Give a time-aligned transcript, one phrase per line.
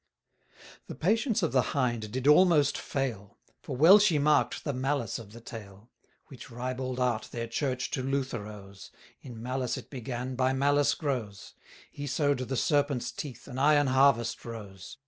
[0.87, 5.31] The patience of the Hind did almost fail; For well she mark'd the malice of
[5.31, 5.91] the tale;
[6.27, 8.89] 640 Which ribald art their Church to Luther owes;
[9.21, 11.53] In malice it began, by malice grows;
[11.91, 14.97] He sow'd the Serpent's teeth, an iron harvest rose.